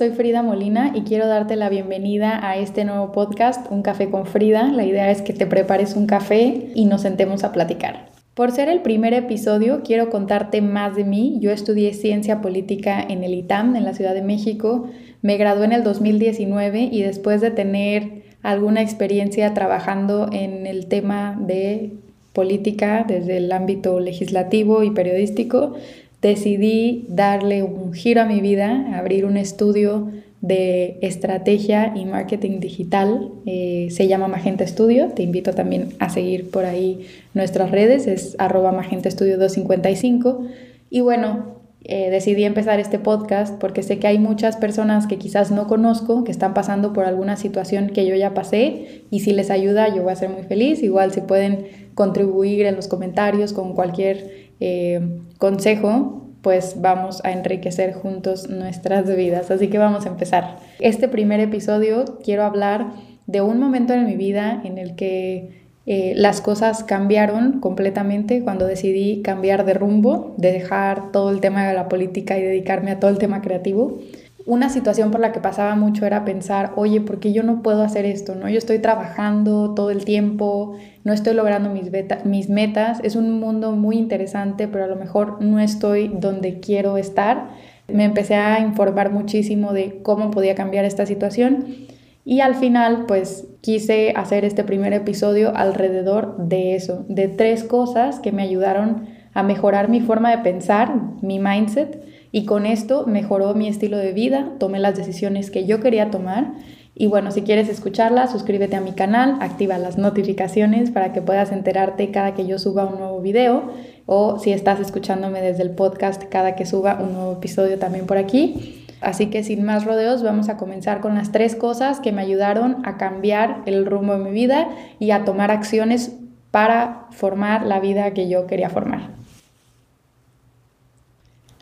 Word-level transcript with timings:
soy 0.00 0.12
Frida 0.12 0.42
Molina 0.42 0.92
y 0.94 1.02
quiero 1.02 1.26
darte 1.26 1.56
la 1.56 1.68
bienvenida 1.68 2.40
a 2.42 2.56
este 2.56 2.86
nuevo 2.86 3.12
podcast, 3.12 3.70
Un 3.70 3.82
Café 3.82 4.08
con 4.08 4.24
Frida. 4.24 4.72
La 4.72 4.86
idea 4.86 5.10
es 5.10 5.20
que 5.20 5.34
te 5.34 5.44
prepares 5.44 5.94
un 5.94 6.06
café 6.06 6.70
y 6.74 6.86
nos 6.86 7.02
sentemos 7.02 7.44
a 7.44 7.52
platicar. 7.52 8.08
Por 8.32 8.50
ser 8.50 8.70
el 8.70 8.80
primer 8.80 9.12
episodio, 9.12 9.82
quiero 9.84 10.08
contarte 10.08 10.62
más 10.62 10.96
de 10.96 11.04
mí. 11.04 11.36
Yo 11.42 11.50
estudié 11.50 11.92
ciencia 11.92 12.40
política 12.40 12.98
en 13.06 13.24
el 13.24 13.34
ITAM, 13.34 13.76
en 13.76 13.84
la 13.84 13.92
Ciudad 13.92 14.14
de 14.14 14.22
México. 14.22 14.88
Me 15.20 15.36
gradué 15.36 15.66
en 15.66 15.72
el 15.72 15.84
2019 15.84 16.88
y 16.90 17.02
después 17.02 17.42
de 17.42 17.50
tener 17.50 18.22
alguna 18.42 18.80
experiencia 18.80 19.52
trabajando 19.52 20.30
en 20.32 20.66
el 20.66 20.86
tema 20.86 21.38
de 21.38 21.92
política 22.32 23.04
desde 23.06 23.36
el 23.36 23.52
ámbito 23.52 24.00
legislativo 24.00 24.82
y 24.82 24.92
periodístico, 24.92 25.74
decidí 26.22 27.06
darle 27.08 27.62
un 27.62 27.92
giro 27.92 28.22
a 28.22 28.26
mi 28.26 28.40
vida, 28.40 28.98
abrir 28.98 29.24
un 29.24 29.36
estudio 29.36 30.10
de 30.40 30.98
estrategia 31.02 31.92
y 31.94 32.06
marketing 32.06 32.60
digital. 32.60 33.30
Eh, 33.46 33.88
se 33.90 34.08
llama 34.08 34.28
Magenta 34.28 34.66
Studio. 34.66 35.08
Te 35.08 35.22
invito 35.22 35.52
también 35.52 35.94
a 35.98 36.08
seguir 36.08 36.50
por 36.50 36.64
ahí 36.64 37.06
nuestras 37.34 37.70
redes. 37.70 38.06
Es 38.06 38.36
arroba 38.38 38.72
Magenta 38.72 39.10
Studio 39.10 39.38
255. 39.38 40.46
Y 40.88 41.00
bueno, 41.02 41.60
eh, 41.84 42.10
decidí 42.10 42.44
empezar 42.44 42.80
este 42.80 42.98
podcast 42.98 43.58
porque 43.58 43.82
sé 43.82 43.98
que 43.98 44.06
hay 44.06 44.18
muchas 44.18 44.56
personas 44.56 45.06
que 45.06 45.18
quizás 45.18 45.50
no 45.50 45.66
conozco, 45.66 46.24
que 46.24 46.30
están 46.30 46.54
pasando 46.54 46.92
por 46.92 47.04
alguna 47.04 47.36
situación 47.36 47.90
que 47.90 48.06
yo 48.06 48.14
ya 48.14 48.32
pasé. 48.32 49.02
Y 49.10 49.20
si 49.20 49.32
les 49.32 49.50
ayuda, 49.50 49.94
yo 49.94 50.02
voy 50.02 50.12
a 50.12 50.16
ser 50.16 50.30
muy 50.30 50.42
feliz. 50.42 50.82
Igual 50.82 51.12
si 51.12 51.20
pueden 51.20 51.66
contribuir 51.94 52.64
en 52.64 52.76
los 52.76 52.88
comentarios 52.88 53.52
con 53.52 53.74
cualquier 53.74 54.50
eh, 54.60 55.00
consejo, 55.40 56.28
pues 56.42 56.80
vamos 56.80 57.24
a 57.24 57.32
enriquecer 57.32 57.94
juntos 57.94 58.48
nuestras 58.48 59.14
vidas. 59.16 59.50
Así 59.50 59.68
que 59.68 59.78
vamos 59.78 60.06
a 60.06 60.10
empezar. 60.10 60.58
Este 60.78 61.08
primer 61.08 61.40
episodio 61.40 62.20
quiero 62.22 62.44
hablar 62.44 62.92
de 63.26 63.40
un 63.40 63.58
momento 63.58 63.94
en 63.94 64.06
mi 64.06 64.16
vida 64.16 64.60
en 64.64 64.78
el 64.78 64.94
que 64.94 65.60
eh, 65.86 66.12
las 66.14 66.42
cosas 66.42 66.84
cambiaron 66.84 67.60
completamente 67.60 68.42
cuando 68.42 68.66
decidí 68.66 69.22
cambiar 69.22 69.64
de 69.64 69.74
rumbo, 69.74 70.34
de 70.36 70.52
dejar 70.52 71.10
todo 71.10 71.30
el 71.30 71.40
tema 71.40 71.66
de 71.66 71.74
la 71.74 71.88
política 71.88 72.38
y 72.38 72.42
dedicarme 72.42 72.90
a 72.90 73.00
todo 73.00 73.10
el 73.10 73.18
tema 73.18 73.40
creativo 73.40 73.98
una 74.46 74.70
situación 74.70 75.10
por 75.10 75.20
la 75.20 75.32
que 75.32 75.40
pasaba 75.40 75.74
mucho 75.76 76.06
era 76.06 76.24
pensar, 76.24 76.72
oye, 76.76 77.00
¿por 77.00 77.20
qué 77.20 77.32
yo 77.32 77.42
no 77.42 77.62
puedo 77.62 77.82
hacer 77.82 78.06
esto? 78.06 78.34
¿no? 78.34 78.48
Yo 78.48 78.58
estoy 78.58 78.78
trabajando 78.78 79.74
todo 79.74 79.90
el 79.90 80.04
tiempo, 80.04 80.76
no 81.04 81.12
estoy 81.12 81.34
logrando 81.34 81.70
mis, 81.70 81.90
mis 82.24 82.48
metas, 82.48 83.00
es 83.02 83.16
un 83.16 83.38
mundo 83.38 83.72
muy 83.72 83.96
interesante, 83.96 84.68
pero 84.68 84.84
a 84.84 84.88
lo 84.88 84.96
mejor 84.96 85.42
no 85.42 85.60
estoy 85.60 86.08
donde 86.08 86.60
quiero 86.60 86.96
estar. 86.96 87.50
Me 87.88 88.04
empecé 88.04 88.36
a 88.36 88.60
informar 88.60 89.10
muchísimo 89.10 89.72
de 89.72 90.00
cómo 90.02 90.30
podía 90.30 90.54
cambiar 90.54 90.84
esta 90.84 91.06
situación 91.06 91.88
y 92.24 92.40
al 92.40 92.54
final 92.54 93.06
pues 93.06 93.46
quise 93.60 94.12
hacer 94.14 94.44
este 94.44 94.64
primer 94.64 94.92
episodio 94.92 95.56
alrededor 95.56 96.36
de 96.38 96.76
eso, 96.76 97.04
de 97.08 97.28
tres 97.28 97.64
cosas 97.64 98.20
que 98.20 98.32
me 98.32 98.42
ayudaron 98.42 99.08
a 99.32 99.42
mejorar 99.42 99.88
mi 99.88 100.00
forma 100.00 100.30
de 100.30 100.38
pensar, 100.38 100.94
mi 101.22 101.38
mindset, 101.38 102.02
y 102.32 102.44
con 102.44 102.66
esto 102.66 103.06
mejoró 103.06 103.54
mi 103.54 103.68
estilo 103.68 103.96
de 103.96 104.12
vida, 104.12 104.52
tomé 104.58 104.78
las 104.78 104.96
decisiones 104.96 105.50
que 105.50 105.66
yo 105.66 105.80
quería 105.80 106.10
tomar. 106.10 106.52
Y 106.94 107.06
bueno, 107.06 107.30
si 107.30 107.42
quieres 107.42 107.68
escucharla, 107.68 108.26
suscríbete 108.26 108.76
a 108.76 108.80
mi 108.80 108.92
canal, 108.92 109.38
activa 109.40 109.78
las 109.78 109.96
notificaciones 109.96 110.90
para 110.90 111.12
que 111.12 111.22
puedas 111.22 111.50
enterarte 111.50 112.10
cada 112.10 112.34
que 112.34 112.46
yo 112.46 112.58
suba 112.58 112.84
un 112.84 112.98
nuevo 112.98 113.20
video 113.20 113.70
o 114.06 114.38
si 114.38 114.52
estás 114.52 114.80
escuchándome 114.80 115.40
desde 115.40 115.62
el 115.62 115.70
podcast 115.70 116.24
cada 116.24 116.56
que 116.56 116.66
suba 116.66 116.98
un 117.00 117.14
nuevo 117.14 117.32
episodio 117.32 117.78
también 117.78 118.06
por 118.06 118.18
aquí. 118.18 118.84
Así 119.00 119.26
que 119.26 119.42
sin 119.42 119.64
más 119.64 119.84
rodeos, 119.84 120.22
vamos 120.22 120.48
a 120.48 120.56
comenzar 120.56 121.00
con 121.00 121.14
las 121.14 121.32
tres 121.32 121.56
cosas 121.56 122.00
que 122.00 122.12
me 122.12 122.20
ayudaron 122.20 122.78
a 122.84 122.98
cambiar 122.98 123.62
el 123.64 123.86
rumbo 123.86 124.18
de 124.18 124.24
mi 124.24 124.30
vida 124.30 124.68
y 124.98 125.10
a 125.12 125.24
tomar 125.24 125.50
acciones 125.50 126.16
para 126.50 127.06
formar 127.12 127.64
la 127.64 127.80
vida 127.80 128.12
que 128.12 128.28
yo 128.28 128.46
quería 128.46 128.68
formar. 128.68 129.20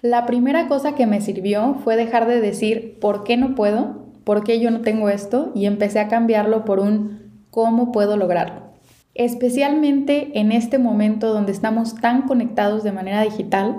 La 0.03 0.27
primera 0.27 0.69
cosa 0.69 0.95
que 0.95 1.07
me 1.07 1.21
sirvió 1.21 1.75
fue 1.83 1.97
dejar 1.97 2.29
de 2.29 2.41
decir 2.41 2.99
¿por 3.01 3.25
qué 3.25 3.37
no 3.37 3.57
puedo? 3.57 4.07
¿Por 4.23 4.45
qué 4.45 4.61
yo 4.61 4.71
no 4.71 4.83
tengo 4.83 5.09
esto? 5.09 5.51
Y 5.57 5.67
empecé 5.67 5.99
a 5.99 6.07
cambiarlo 6.07 6.65
por 6.65 6.79
un 6.79 7.33
¿cómo 7.51 7.91
puedo 7.91 8.17
lograrlo? 8.17 8.63
Especialmente 9.17 10.39
en 10.39 10.53
este 10.53 10.79
momento 10.79 11.33
donde 11.33 11.51
estamos 11.51 11.97
tan 11.97 12.29
conectados 12.29 12.85
de 12.85 12.93
manera 12.93 13.23
digital, 13.23 13.75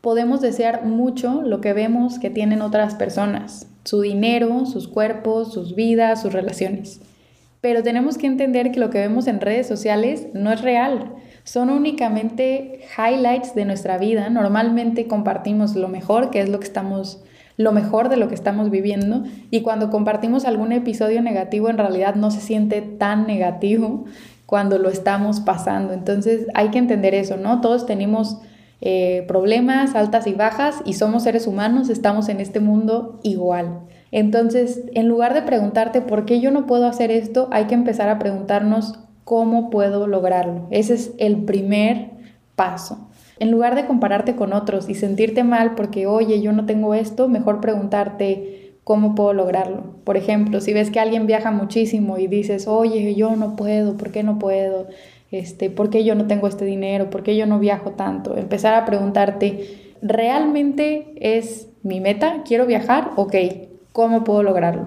podemos 0.00 0.40
desear 0.40 0.86
mucho 0.86 1.42
lo 1.42 1.60
que 1.60 1.74
vemos 1.74 2.18
que 2.18 2.30
tienen 2.30 2.62
otras 2.62 2.94
personas, 2.94 3.66
su 3.84 4.00
dinero, 4.00 4.64
sus 4.64 4.88
cuerpos, 4.88 5.52
sus 5.52 5.74
vidas, 5.74 6.22
sus 6.22 6.32
relaciones. 6.32 7.02
Pero 7.60 7.82
tenemos 7.82 8.16
que 8.16 8.26
entender 8.26 8.72
que 8.72 8.80
lo 8.80 8.88
que 8.88 9.00
vemos 9.00 9.26
en 9.26 9.42
redes 9.42 9.66
sociales 9.66 10.28
no 10.32 10.50
es 10.50 10.62
real 10.62 11.12
son 11.48 11.70
únicamente 11.70 12.80
highlights 12.98 13.54
de 13.54 13.64
nuestra 13.64 13.96
vida. 13.96 14.28
Normalmente 14.28 15.06
compartimos 15.06 15.76
lo 15.76 15.88
mejor, 15.88 16.28
que 16.28 16.42
es 16.42 16.50
lo 16.50 16.60
que 16.60 16.66
estamos 16.66 17.24
lo 17.56 17.72
mejor 17.72 18.10
de 18.10 18.18
lo 18.18 18.28
que 18.28 18.34
estamos 18.34 18.70
viviendo 18.70 19.24
y 19.50 19.62
cuando 19.62 19.90
compartimos 19.90 20.44
algún 20.44 20.70
episodio 20.72 21.22
negativo 21.22 21.70
en 21.70 21.78
realidad 21.78 22.14
no 22.14 22.30
se 22.30 22.40
siente 22.40 22.82
tan 22.82 23.26
negativo 23.26 24.04
cuando 24.46 24.78
lo 24.78 24.90
estamos 24.90 25.40
pasando. 25.40 25.94
Entonces 25.94 26.46
hay 26.54 26.68
que 26.68 26.78
entender 26.78 27.14
eso, 27.14 27.38
¿no? 27.38 27.62
Todos 27.62 27.86
tenemos 27.86 28.38
eh, 28.82 29.24
problemas, 29.26 29.94
altas 29.94 30.26
y 30.26 30.34
bajas 30.34 30.82
y 30.84 30.92
somos 30.92 31.22
seres 31.22 31.46
humanos, 31.46 31.88
estamos 31.88 32.28
en 32.28 32.40
este 32.40 32.60
mundo 32.60 33.20
igual. 33.22 33.80
Entonces, 34.12 34.82
en 34.94 35.08
lugar 35.08 35.32
de 35.32 35.42
preguntarte 35.42 36.02
por 36.02 36.26
qué 36.26 36.40
yo 36.40 36.50
no 36.50 36.66
puedo 36.66 36.86
hacer 36.86 37.10
esto, 37.10 37.48
hay 37.50 37.64
que 37.64 37.74
empezar 37.74 38.10
a 38.10 38.18
preguntarnos 38.18 38.98
¿Cómo 39.28 39.68
puedo 39.68 40.06
lograrlo? 40.06 40.68
Ese 40.70 40.94
es 40.94 41.12
el 41.18 41.44
primer 41.44 42.12
paso. 42.56 43.10
En 43.38 43.50
lugar 43.50 43.74
de 43.74 43.84
compararte 43.84 44.34
con 44.36 44.54
otros 44.54 44.88
y 44.88 44.94
sentirte 44.94 45.44
mal 45.44 45.74
porque, 45.74 46.06
oye, 46.06 46.40
yo 46.40 46.52
no 46.52 46.64
tengo 46.64 46.94
esto, 46.94 47.28
mejor 47.28 47.60
preguntarte 47.60 48.72
cómo 48.84 49.14
puedo 49.14 49.34
lograrlo. 49.34 49.96
Por 50.04 50.16
ejemplo, 50.16 50.62
si 50.62 50.72
ves 50.72 50.90
que 50.90 50.98
alguien 50.98 51.26
viaja 51.26 51.50
muchísimo 51.50 52.16
y 52.16 52.26
dices, 52.26 52.66
oye, 52.66 53.14
yo 53.16 53.36
no 53.36 53.54
puedo, 53.54 53.98
¿por 53.98 54.12
qué 54.12 54.22
no 54.22 54.38
puedo? 54.38 54.86
Este, 55.30 55.68
¿Por 55.68 55.90
qué 55.90 56.04
yo 56.04 56.14
no 56.14 56.26
tengo 56.26 56.48
este 56.48 56.64
dinero? 56.64 57.10
¿Por 57.10 57.22
qué 57.22 57.36
yo 57.36 57.44
no 57.44 57.58
viajo 57.58 57.90
tanto? 57.90 58.34
Empezar 58.34 58.72
a 58.72 58.86
preguntarte, 58.86 59.92
¿realmente 60.00 61.12
es 61.20 61.68
mi 61.82 62.00
meta? 62.00 62.44
¿Quiero 62.46 62.64
viajar? 62.64 63.10
Ok, 63.16 63.34
¿cómo 63.92 64.24
puedo 64.24 64.42
lograrlo? 64.42 64.86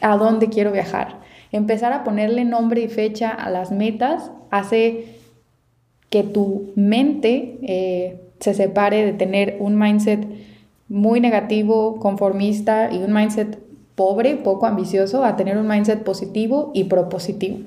¿A 0.00 0.16
dónde 0.16 0.48
quiero 0.48 0.72
viajar? 0.72 1.21
Empezar 1.52 1.92
a 1.92 2.02
ponerle 2.02 2.44
nombre 2.44 2.80
y 2.80 2.88
fecha 2.88 3.30
a 3.30 3.50
las 3.50 3.70
metas 3.70 4.30
hace 4.50 5.18
que 6.08 6.22
tu 6.22 6.72
mente 6.74 7.58
eh, 7.62 8.20
se 8.40 8.54
separe 8.54 9.04
de 9.04 9.12
tener 9.12 9.56
un 9.60 9.78
mindset 9.78 10.26
muy 10.88 11.20
negativo, 11.20 12.00
conformista 12.00 12.92
y 12.92 12.98
un 12.98 13.12
mindset 13.12 13.58
pobre, 13.94 14.36
poco 14.36 14.66
ambicioso, 14.66 15.24
a 15.24 15.36
tener 15.36 15.58
un 15.58 15.68
mindset 15.68 16.02
positivo 16.02 16.70
y 16.74 16.84
propositivo. 16.84 17.58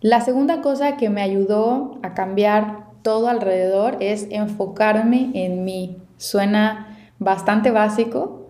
La 0.00 0.20
segunda 0.20 0.60
cosa 0.60 0.96
que 0.96 1.08
me 1.08 1.22
ayudó 1.22 1.98
a 2.02 2.14
cambiar 2.14 2.84
todo 3.02 3.28
alrededor 3.28 3.98
es 4.00 4.26
enfocarme 4.30 5.30
en 5.34 5.64
mí. 5.64 5.96
Suena 6.16 6.98
bastante 7.18 7.70
básico, 7.70 8.43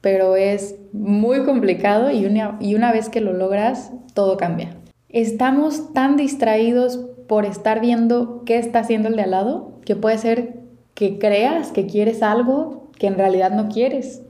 pero 0.00 0.36
es 0.36 0.76
muy 0.92 1.44
complicado 1.44 2.10
y 2.10 2.24
una, 2.24 2.56
y 2.60 2.74
una 2.74 2.92
vez 2.92 3.08
que 3.08 3.20
lo 3.20 3.32
logras, 3.32 3.92
todo 4.14 4.36
cambia. 4.36 4.76
Estamos 5.08 5.92
tan 5.92 6.16
distraídos 6.16 6.98
por 7.28 7.44
estar 7.44 7.80
viendo 7.80 8.42
qué 8.44 8.58
está 8.58 8.80
haciendo 8.80 9.08
el 9.08 9.16
de 9.16 9.22
al 9.22 9.30
lado, 9.30 9.72
que 9.84 9.96
puede 9.96 10.18
ser 10.18 10.60
que 10.94 11.18
creas 11.18 11.72
que 11.72 11.86
quieres 11.86 12.22
algo 12.22 12.88
que 12.98 13.06
en 13.06 13.16
realidad 13.16 13.52
no 13.52 13.68
quieres. 13.68 14.22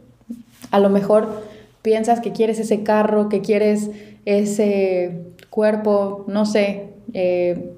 A 0.71 0.79
lo 0.79 0.91
mejor 0.91 1.43
piensas 1.83 2.21
que 2.21 2.33
quieres 2.33 2.59
ese 2.59 2.83
carro, 2.83 3.29
que 3.29 3.41
quieres 3.41 3.91
ese 4.25 5.23
cuerpo, 5.51 6.25
no 6.29 6.47
sé, 6.47 6.91
eh, 7.13 7.73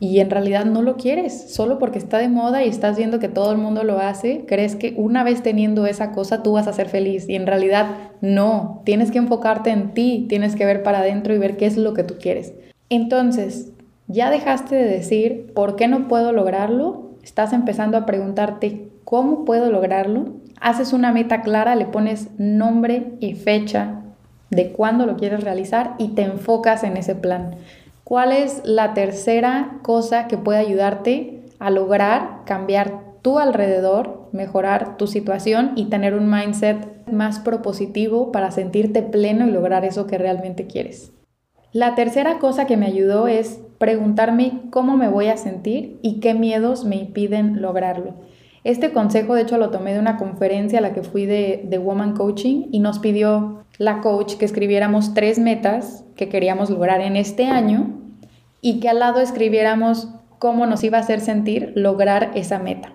y 0.00 0.20
en 0.20 0.30
realidad 0.30 0.64
no 0.64 0.82
lo 0.82 0.96
quieres, 0.96 1.54
solo 1.54 1.78
porque 1.78 1.98
está 1.98 2.18
de 2.18 2.28
moda 2.28 2.64
y 2.64 2.68
estás 2.68 2.96
viendo 2.96 3.18
que 3.18 3.28
todo 3.28 3.52
el 3.52 3.58
mundo 3.58 3.84
lo 3.84 3.98
hace, 3.98 4.44
crees 4.46 4.76
que 4.76 4.94
una 4.96 5.24
vez 5.24 5.42
teniendo 5.42 5.86
esa 5.86 6.12
cosa 6.12 6.42
tú 6.42 6.52
vas 6.52 6.66
a 6.66 6.72
ser 6.72 6.88
feliz 6.88 7.28
y 7.28 7.36
en 7.36 7.46
realidad 7.46 7.86
no, 8.20 8.82
tienes 8.84 9.10
que 9.10 9.18
enfocarte 9.18 9.70
en 9.70 9.94
ti, 9.94 10.26
tienes 10.28 10.56
que 10.56 10.66
ver 10.66 10.82
para 10.82 11.00
adentro 11.00 11.34
y 11.34 11.38
ver 11.38 11.56
qué 11.56 11.66
es 11.66 11.76
lo 11.76 11.94
que 11.94 12.04
tú 12.04 12.14
quieres. 12.20 12.54
Entonces, 12.88 13.72
ya 14.06 14.30
dejaste 14.30 14.74
de 14.74 14.84
decir, 14.84 15.52
¿por 15.54 15.76
qué 15.76 15.88
no 15.88 16.08
puedo 16.08 16.32
lograrlo? 16.32 17.10
Estás 17.22 17.52
empezando 17.52 17.96
a 17.96 18.06
preguntarte, 18.06 18.88
¿cómo 19.04 19.44
puedo 19.44 19.70
lograrlo? 19.70 20.34
Haces 20.60 20.92
una 20.92 21.12
meta 21.12 21.42
clara, 21.42 21.74
le 21.74 21.86
pones 21.86 22.28
nombre 22.38 23.12
y 23.20 23.34
fecha 23.34 24.02
de 24.50 24.72
cuándo 24.72 25.06
lo 25.06 25.16
quieres 25.16 25.42
realizar 25.42 25.94
y 25.98 26.08
te 26.08 26.22
enfocas 26.22 26.84
en 26.84 26.96
ese 26.96 27.14
plan. 27.14 27.56
¿Cuál 28.04 28.32
es 28.32 28.60
la 28.64 28.92
tercera 28.92 29.78
cosa 29.82 30.28
que 30.28 30.36
puede 30.36 30.58
ayudarte 30.58 31.42
a 31.58 31.70
lograr 31.70 32.42
cambiar 32.44 33.00
tu 33.22 33.38
alrededor, 33.38 34.28
mejorar 34.32 34.98
tu 34.98 35.06
situación 35.06 35.72
y 35.76 35.86
tener 35.86 36.12
un 36.12 36.30
mindset 36.30 37.10
más 37.10 37.38
propositivo 37.38 38.30
para 38.30 38.50
sentirte 38.50 39.02
pleno 39.02 39.46
y 39.46 39.50
lograr 39.50 39.86
eso 39.86 40.06
que 40.06 40.18
realmente 40.18 40.66
quieres. 40.66 41.12
La 41.72 41.94
tercera 41.94 42.38
cosa 42.38 42.66
que 42.66 42.76
me 42.76 42.86
ayudó 42.86 43.26
es 43.26 43.62
preguntarme 43.78 44.60
cómo 44.70 44.98
me 44.98 45.08
voy 45.08 45.28
a 45.28 45.38
sentir 45.38 45.98
y 46.02 46.20
qué 46.20 46.34
miedos 46.34 46.84
me 46.84 46.96
impiden 46.96 47.62
lograrlo. 47.62 48.14
Este 48.64 48.92
consejo, 48.92 49.34
de 49.34 49.42
hecho, 49.42 49.56
lo 49.56 49.70
tomé 49.70 49.94
de 49.94 50.00
una 50.00 50.18
conferencia 50.18 50.78
a 50.78 50.82
la 50.82 50.92
que 50.92 51.02
fui 51.02 51.24
de, 51.24 51.64
de 51.66 51.78
Woman 51.78 52.14
Coaching 52.14 52.68
y 52.70 52.80
nos 52.80 52.98
pidió 52.98 53.63
la 53.78 54.00
coach 54.00 54.34
que 54.34 54.44
escribiéramos 54.44 55.14
tres 55.14 55.38
metas 55.38 56.04
que 56.16 56.28
queríamos 56.28 56.70
lograr 56.70 57.00
en 57.00 57.16
este 57.16 57.46
año 57.46 58.00
y 58.60 58.80
que 58.80 58.88
al 58.88 59.00
lado 59.00 59.20
escribiéramos 59.20 60.08
cómo 60.38 60.66
nos 60.66 60.84
iba 60.84 60.98
a 60.98 61.00
hacer 61.00 61.20
sentir 61.20 61.72
lograr 61.74 62.32
esa 62.34 62.58
meta. 62.58 62.92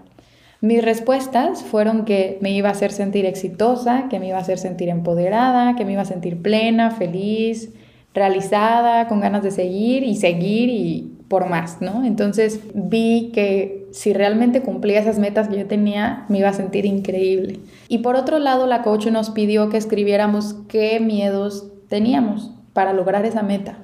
Mis 0.62 0.84
respuestas 0.84 1.64
fueron 1.64 2.04
que 2.04 2.38
me 2.42 2.52
iba 2.52 2.70
a 2.70 2.74
hacer 2.74 2.92
sentir 2.92 3.26
exitosa, 3.26 4.08
que 4.10 4.20
me 4.20 4.28
iba 4.28 4.38
a 4.38 4.42
hacer 4.42 4.58
sentir 4.58 4.90
empoderada, 4.90 5.76
que 5.76 5.86
me 5.86 5.94
iba 5.94 6.02
a 6.02 6.06
sentir 6.06 6.42
plena, 6.42 6.92
feliz, 6.92 7.74
realizada, 8.14 9.08
con 9.08 9.22
ganas 9.22 9.44
de 9.44 9.52
seguir 9.52 10.04
y 10.04 10.16
seguir 10.16 10.70
y 10.70 11.19
por 11.30 11.48
más, 11.48 11.80
¿no? 11.80 12.04
Entonces 12.04 12.60
vi 12.74 13.32
que 13.34 13.88
si 13.92 14.14
realmente 14.14 14.62
cumplía 14.62 15.00
esas 15.00 15.20
metas 15.20 15.48
que 15.48 15.58
yo 15.58 15.68
tenía, 15.68 16.26
me 16.28 16.40
iba 16.40 16.50
a 16.50 16.54
sentir 16.54 16.86
increíble. 16.86 17.60
Y 17.88 18.00
por 18.00 18.16
otro 18.16 18.40
lado, 18.40 18.66
la 18.68 18.82
coach 18.82 19.08
nos 19.08 19.30
pidió 19.30 19.70
que 19.70 19.78
escribiéramos 19.78 20.56
qué 20.68 21.00
miedos 21.00 21.72
teníamos 21.88 22.52
para 22.74 22.94
lograr 22.94 23.26
esa 23.26 23.44
meta. 23.44 23.78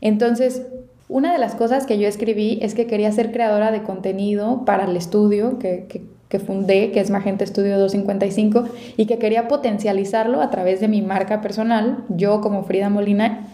Entonces, 0.00 0.66
una 1.08 1.32
de 1.32 1.38
las 1.38 1.54
cosas 1.54 1.86
que 1.86 1.98
yo 1.98 2.08
escribí 2.08 2.58
es 2.62 2.74
que 2.74 2.86
quería 2.86 3.10
ser 3.12 3.32
creadora 3.32 3.70
de 3.70 3.82
contenido 3.82 4.64
para 4.64 4.84
el 4.84 4.96
estudio 4.96 5.58
que, 5.58 5.86
que, 6.28 6.38
fundé, 6.38 6.90
que 6.90 7.00
es 7.00 7.10
Magenta 7.10 7.44
Estudio 7.44 7.78
255, 7.78 8.64
y 8.96 9.06
que 9.06 9.18
quería 9.18 9.48
potencializarlo 9.48 10.42
a 10.42 10.50
través 10.50 10.80
de 10.80 10.88
mi 10.88 11.00
marca 11.00 11.40
personal, 11.40 12.04
yo 12.08 12.40
como 12.40 12.64
Frida 12.64 12.90
Molina, 12.90 13.46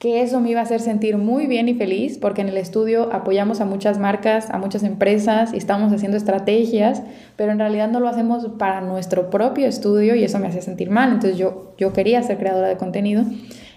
que 0.00 0.22
eso 0.22 0.40
me 0.40 0.48
iba 0.48 0.60
a 0.60 0.62
hacer 0.62 0.80
sentir 0.80 1.18
muy 1.18 1.46
bien 1.46 1.68
y 1.68 1.74
feliz, 1.74 2.16
porque 2.16 2.40
en 2.40 2.48
el 2.48 2.56
estudio 2.56 3.12
apoyamos 3.12 3.60
a 3.60 3.66
muchas 3.66 3.98
marcas, 3.98 4.48
a 4.48 4.56
muchas 4.56 4.82
empresas 4.82 5.52
y 5.52 5.58
estamos 5.58 5.92
haciendo 5.92 6.16
estrategias, 6.16 7.02
pero 7.36 7.52
en 7.52 7.58
realidad 7.58 7.90
no 7.90 8.00
lo 8.00 8.08
hacemos 8.08 8.48
para 8.58 8.80
nuestro 8.80 9.28
propio 9.28 9.66
estudio 9.66 10.14
y 10.14 10.24
eso 10.24 10.38
me 10.38 10.46
hacía 10.46 10.62
sentir 10.62 10.88
mal. 10.88 11.12
Entonces 11.12 11.36
yo, 11.36 11.74
yo 11.76 11.92
quería 11.92 12.22
ser 12.22 12.38
creadora 12.38 12.68
de 12.68 12.78
contenido 12.78 13.24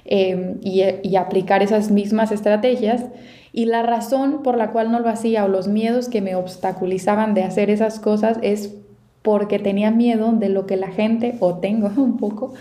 em, 0.05 0.59
y, 0.61 0.83
y 1.03 1.17
aplicar 1.17 1.61
esas 1.61 1.91
mismas 1.91 2.31
estrategias. 2.31 3.03
Y 3.51 3.65
la 3.65 3.83
razón 3.83 4.43
por 4.43 4.57
la 4.57 4.71
cual 4.71 4.93
no 4.93 5.01
lo 5.01 5.09
hacía 5.09 5.43
o 5.43 5.49
los 5.49 5.67
miedos 5.67 6.07
que 6.07 6.21
me 6.21 6.35
obstaculizaban 6.35 7.33
de 7.33 7.43
hacer 7.43 7.69
esas 7.69 7.99
cosas 7.99 8.37
es 8.41 8.73
porque 9.23 9.59
tenía 9.59 9.91
miedo 9.91 10.31
de 10.31 10.47
lo 10.47 10.67
que 10.67 10.77
la 10.77 10.87
gente, 10.87 11.35
o 11.41 11.55
tengo 11.55 11.91
un 12.01 12.15
poco, 12.15 12.53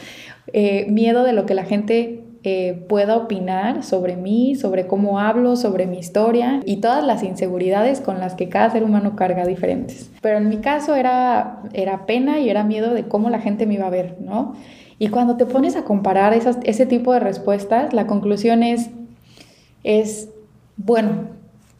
eh, 0.52 0.86
miedo 0.88 1.22
de 1.22 1.32
lo 1.32 1.46
que 1.46 1.54
la 1.54 1.64
gente 1.64 2.21
eh, 2.44 2.84
pueda 2.88 3.16
opinar 3.16 3.84
sobre 3.84 4.16
mí, 4.16 4.56
sobre 4.56 4.88
cómo 4.88 5.20
hablo, 5.20 5.54
sobre 5.54 5.86
mi 5.86 5.98
historia 5.98 6.60
y 6.64 6.78
todas 6.78 7.04
las 7.04 7.22
inseguridades 7.22 8.00
con 8.00 8.18
las 8.18 8.34
que 8.34 8.48
cada 8.48 8.68
ser 8.70 8.82
humano 8.82 9.14
carga 9.14 9.46
diferentes. 9.46 10.10
Pero 10.20 10.38
en 10.38 10.48
mi 10.48 10.56
caso 10.56 10.96
era, 10.96 11.62
era 11.72 12.04
pena 12.04 12.40
y 12.40 12.50
era 12.50 12.64
miedo 12.64 12.94
de 12.94 13.04
cómo 13.06 13.30
la 13.30 13.40
gente 13.40 13.64
me 13.64 13.74
iba 13.74 13.86
a 13.86 13.90
ver, 13.90 14.16
¿no? 14.20 14.54
Y 14.98 15.08
cuando 15.08 15.36
te 15.36 15.46
pones 15.46 15.76
a 15.76 15.84
comparar 15.84 16.34
ese 16.34 16.86
tipo 16.86 17.12
de 17.12 17.20
respuestas, 17.20 17.92
la 17.92 18.06
conclusión 18.08 18.64
es, 18.64 18.90
es, 19.84 20.28
bueno, 20.76 21.28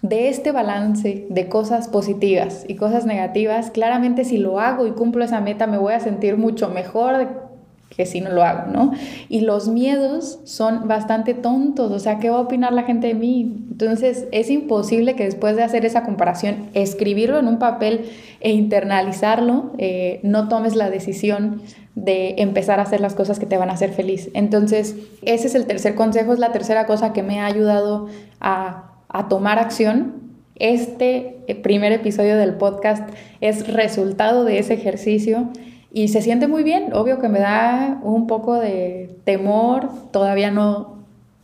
de 0.03 0.29
este 0.29 0.53
balance 0.53 1.27
de 1.29 1.49
cosas 1.49 1.89
positivas 1.89 2.65
y 2.69 2.75
cosas 2.75 3.07
negativas, 3.07 3.71
claramente 3.71 4.25
si 4.25 4.39
lo 4.39 4.61
hago 4.61 4.87
y 4.87 4.93
cumplo 4.93 5.25
esa 5.25 5.41
meta 5.41 5.67
me 5.67 5.79
voy 5.79 5.95
a 5.95 6.01
sentir 6.01 6.37
mucho 6.37 6.69
mejor 6.69 7.52
que 7.97 8.07
si 8.07 8.21
no 8.21 8.31
lo 8.31 8.43
hago, 8.43 8.71
¿no? 8.73 8.93
Y 9.29 9.41
los 9.41 9.69
miedos 9.69 10.41
son 10.45 10.89
bastante 10.89 11.35
tontos, 11.35 11.91
o 11.93 11.99
sea, 11.99 12.19
¿qué 12.19 12.31
va 12.31 12.39
a 12.39 12.41
opinar 12.41 12.73
la 12.73 12.85
gente 12.85 13.09
de 13.09 13.15
mí? 13.15 13.67
Entonces, 13.71 14.27
es 14.33 14.51
imposible 14.51 15.15
que 15.15 15.25
después 15.25 15.57
de 15.57 15.63
hacer 15.63 15.85
esa 15.85 16.03
comparación, 16.03 16.69
escribirlo 16.75 17.39
en 17.39 17.49
un 17.49 17.59
papel 17.59 18.11
e 18.41 18.53
internalizarlo, 18.53 19.73
eh, 19.79 20.21
no 20.23 20.49
tomes 20.49 20.75
la 20.75 20.91
decisión 20.91 21.63
de 21.95 22.37
empezar 22.39 22.81
a 22.81 22.85
hacer 22.85 23.01
las 23.01 23.15
cosas 23.15 23.39
que 23.39 23.47
te 23.47 23.59
van 23.59 23.69
a 23.69 23.75
hacer 23.75 23.93
feliz. 23.93 24.31
Entonces, 24.35 24.97
ese 25.23 25.47
es 25.47 25.55
el 25.55 25.67
tercer 25.67 25.95
consejo, 25.95 26.33
es 26.33 26.39
la 26.39 26.53
tercera 26.53 26.87
cosa 26.87 27.13
que 27.13 27.23
me 27.23 27.41
ha 27.41 27.47
ayudado 27.47 28.09
a, 28.41 28.93
a 29.09 29.29
tomar 29.29 29.59
acción. 29.59 30.15
Este 30.57 31.39
eh, 31.47 31.55
primer 31.55 31.93
episodio 31.93 32.37
del 32.37 32.55
podcast 32.55 33.09
es 33.41 33.67
resultado 33.69 34.45
de 34.45 34.59
ese 34.59 34.75
ejercicio 34.75 35.49
y 35.93 36.09
se 36.09 36.23
siente 36.23 36.49
muy 36.49 36.63
bien, 36.63 36.95
obvio 36.95 37.19
que 37.19 37.29
me 37.29 37.39
da 37.39 38.01
un 38.03 38.27
poco 38.27 38.59
de 38.59 39.11
temor, 39.25 39.91
todavía 40.11 40.51
no, 40.51 40.97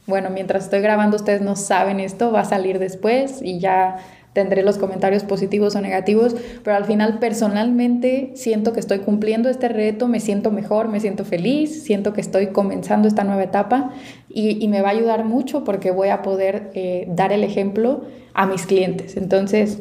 bueno, 0.07 0.31
mientras 0.31 0.65
estoy 0.65 0.81
grabando 0.81 1.17
ustedes 1.17 1.43
no 1.43 1.55
saben 1.55 2.01
esto, 2.01 2.33
va 2.33 2.41
a 2.41 2.45
salir 2.47 2.79
después 2.79 3.43
y 3.43 3.59
ya 3.59 3.99
tendré 4.33 4.63
los 4.63 4.79
comentarios 4.79 5.25
positivos 5.25 5.75
o 5.75 5.81
negativos, 5.83 6.35
pero 6.63 6.77
al 6.77 6.87
final 6.87 7.19
personalmente 7.19 8.31
siento 8.37 8.73
que 8.73 8.81
estoy 8.81 9.01
cumpliendo 9.01 9.51
este 9.51 9.69
reto, 9.69 10.09
me 10.09 10.21
siento 10.21 10.51
mejor, 10.51 10.89
me 10.89 11.01
siento 11.01 11.25
feliz, 11.25 11.83
siento 11.83 12.15
que 12.15 12.21
estoy 12.21 12.49
comenzando 12.49 13.09
esta 13.09 13.25
nueva 13.25 13.43
etapa 13.43 13.91
y, 14.31 14.67
me 14.69 14.81
va 14.81 14.89
a 14.89 14.93
ayudar 14.93 15.25
mucho 15.25 15.65
porque 15.65 15.91
voy 15.91 16.09
a 16.09 16.23
poder 16.23 16.71
eh, 16.75 17.07
dar 17.09 17.33
el 17.33 17.43
ejemplo 17.43 18.03
a 18.33 18.47
mis 18.47 18.65
clientes. 18.65 19.17
Entonces, 19.17 19.81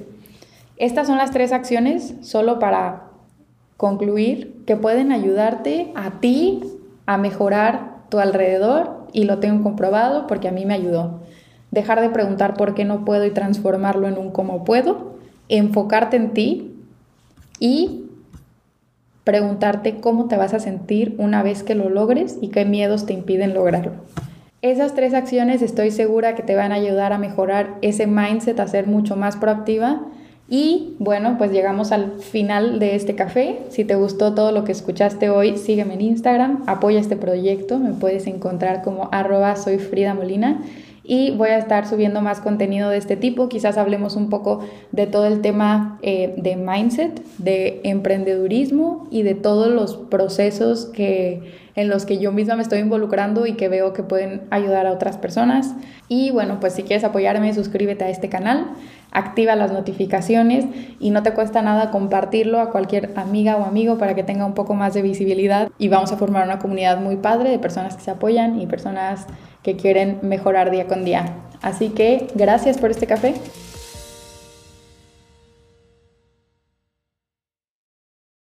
estas 0.78 1.08
son 1.08 1.18
las 1.18 1.32
tres 1.32 1.52
acciones 1.54 2.16
solo 2.22 2.60
para 2.60 3.07
concluir 3.78 4.64
que 4.66 4.76
pueden 4.76 5.12
ayudarte 5.12 5.92
a 5.96 6.20
ti 6.20 6.62
a 7.06 7.18
mejorar 7.18 7.98
tu 8.10 8.20
alrededor 8.20 9.08
y 9.14 9.24
lo 9.24 9.40
tengo 9.40 9.64
comprobado 9.64 10.28
porque 10.28 10.48
a 10.48 10.52
mí 10.52 10.66
me 10.66 10.74
ayudó. 10.74 11.22
Dejar 11.72 12.02
de 12.02 12.10
preguntar 12.10 12.56
por 12.56 12.74
qué 12.74 12.86
no 12.86 13.06
puedo 13.06 13.26
y 13.26 13.32
transformarlo 13.32 14.08
en 14.08 14.18
un 14.18 14.32
cómo 14.32 14.64
puedo, 14.64 15.18
enfocarte 15.48 16.18
en 16.18 16.34
ti 16.34 16.76
y 17.60 18.06
preguntarte 19.24 20.00
cómo 20.00 20.28
te 20.28 20.38
vas 20.38 20.54
a 20.54 20.60
sentir 20.60 21.16
una 21.18 21.44
vez 21.44 21.64
que 21.64 21.76
lo 21.76 21.90
logres 21.90 22.38
y 22.42 22.48
qué 22.48 22.66
miedos 22.66 23.06
te 23.06 23.14
impiden 23.14 23.54
lograrlo. 23.54 23.92
Esas 24.62 24.96
tres 24.96 25.14
acciones 25.14 25.62
estoy 25.62 25.92
segura 25.92 26.34
que 26.34 26.44
te 26.44 26.56
van 26.56 26.72
a 26.72 26.76
ayudar 26.76 27.14
a 27.14 27.20
mejorar 27.20 27.76
ese 27.82 28.08
mindset, 28.08 28.60
a 28.60 28.68
ser 28.68 28.88
mucho 28.88 29.16
más 29.16 29.36
proactiva 29.36 30.02
y 30.50 30.96
bueno, 31.00 31.36
pues 31.38 31.52
llegamos 31.52 31.92
al 31.92 32.20
final 32.20 32.80
de 32.80 32.96
este 32.96 33.16
café. 33.16 33.60
Si 33.70 33.84
te 33.84 33.96
gustó 33.96 34.34
todo 34.34 34.54
lo 34.54 34.64
que 34.64 34.72
escuchaste 34.72 35.30
hoy, 35.30 35.58
sígueme 35.58 35.96
en 35.96 36.02
Instagram, 36.02 36.64
apoya 36.68 37.00
este 37.00 37.18
proyecto, 37.18 37.80
me 37.80 37.92
puedes 37.92 38.28
encontrar 38.28 38.82
como 38.82 39.10
arroba 39.12 39.56
soy 39.58 39.78
Molina 40.16 40.62
y 41.10 41.32
voy 41.32 41.50
a 41.50 41.58
estar 41.58 41.88
subiendo 41.88 42.22
más 42.22 42.42
contenido 42.42 42.90
de 42.90 42.98
este 42.98 43.16
tipo. 43.16 43.48
Quizás 43.48 43.78
hablemos 43.78 44.18
un 44.18 44.30
poco 44.30 44.60
de 44.92 45.08
todo 45.08 45.26
el 45.26 45.40
tema 45.40 45.98
eh, 46.02 46.34
de 46.36 46.58
mindset, 46.58 47.24
de 47.38 47.80
emprendedurismo 47.86 49.08
y 49.10 49.24
de 49.24 49.34
todos 49.34 49.70
los 49.70 49.96
procesos 49.96 50.86
que 50.86 51.66
en 51.76 51.90
los 51.90 52.06
que 52.06 52.18
yo 52.18 52.32
misma 52.32 52.56
me 52.56 52.64
estoy 52.64 52.80
involucrando 52.80 53.46
y 53.46 53.54
que 53.54 53.70
veo 53.70 53.94
que 53.94 54.04
pueden 54.04 54.42
ayudar 54.50 54.86
a 54.86 54.92
otras 54.92 55.18
personas. 55.18 55.76
Y 56.10 56.32
bueno, 56.32 56.60
pues 56.60 56.74
si 56.74 56.84
quieres 56.84 57.06
apoyarme, 57.06 57.54
suscríbete 57.54 58.04
a 58.04 58.10
este 58.10 58.30
canal, 58.30 58.72
activa 59.12 59.56
las 59.56 59.72
notificaciones 59.72 60.66
y 61.00 61.12
no 61.12 61.24
te 61.24 61.32
cuesta 61.32 61.62
nada 61.62 61.92
compartirlo 61.92 62.60
a 62.60 62.72
cualquier 62.72 63.14
amiga 63.16 63.56
o 63.58 63.64
amigo 63.64 63.98
para 63.98 64.16
que 64.16 64.24
tenga 64.24 64.46
un 64.46 64.56
poco 64.56 64.74
más 64.74 64.94
de 64.94 65.04
visibilidad 65.04 65.70
y 65.78 65.88
vamos 65.88 66.12
a 66.12 66.18
formar 66.18 66.46
una 66.46 66.60
comunidad 66.60 67.00
muy 67.00 67.16
padre 67.16 67.52
de 67.52 67.60
personas 67.60 67.96
que 67.96 68.02
se 68.02 68.12
apoyan 68.12 68.60
y 68.60 68.66
personas 68.66 69.28
que 69.68 69.76
quieren 69.76 70.20
mejorar 70.22 70.72
día 70.72 70.88
con 70.88 71.04
día. 71.04 71.40
Así 71.62 71.90
que 71.90 72.28
gracias 72.36 72.78
por 72.78 72.90
este 72.90 73.06
café. 73.06 73.34